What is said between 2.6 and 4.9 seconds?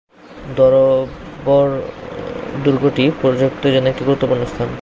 দুর্গটি পর্যটকদের জন্য একটি গুরুত্বপূর্ণ স্থান।